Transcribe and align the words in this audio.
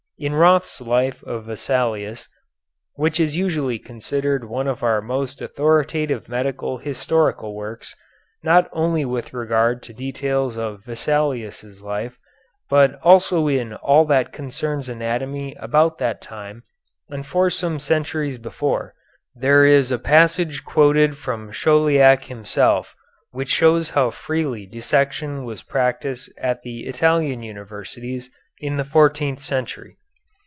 In 0.21 0.33
Roth's 0.35 0.79
life 0.79 1.23
of 1.23 1.45
Vesalius, 1.45 2.29
which 2.93 3.19
is 3.19 3.35
usually 3.35 3.79
considered 3.79 4.43
one 4.45 4.67
of 4.67 4.83
our 4.83 5.01
most 5.01 5.41
authoritative 5.41 6.29
medical 6.29 6.77
historical 6.77 7.55
works 7.55 7.95
not 8.43 8.69
only 8.71 9.03
with 9.03 9.33
regard 9.33 9.81
to 9.81 9.93
the 9.93 9.97
details 9.97 10.57
of 10.59 10.83
Vesalius' 10.85 11.81
life, 11.81 12.19
but 12.69 12.99
also 13.01 13.47
in 13.47 13.73
all 13.73 14.05
that 14.05 14.31
concerns 14.31 14.87
anatomy 14.87 15.55
about 15.57 15.97
that 15.97 16.21
time 16.21 16.61
and 17.09 17.25
for 17.25 17.49
some 17.49 17.79
centuries 17.79 18.37
before, 18.37 18.93
there 19.33 19.65
is 19.65 19.91
a 19.91 19.97
passage 19.97 20.63
quoted 20.63 21.17
from 21.17 21.51
Chauliac 21.51 22.25
himself 22.25 22.93
which 23.31 23.49
shows 23.49 23.89
how 23.89 24.11
freely 24.11 24.67
dissection 24.67 25.45
was 25.45 25.63
practised 25.63 26.31
at 26.37 26.61
the 26.61 26.81
Italian 26.85 27.41
universities 27.41 28.29
in 28.59 28.77
the 28.77 28.85
fourteenth 28.85 29.39
century. 29.39 29.97